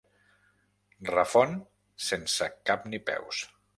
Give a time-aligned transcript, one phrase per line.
[1.11, 1.53] Refon,
[2.07, 3.45] sense cap ni peus.